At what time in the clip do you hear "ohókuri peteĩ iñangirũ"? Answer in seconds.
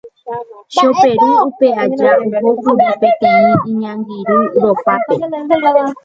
2.47-4.35